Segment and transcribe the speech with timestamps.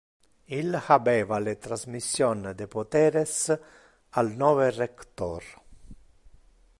[0.47, 3.35] Il habeva le transmission de poteres
[4.21, 5.43] al nove rector.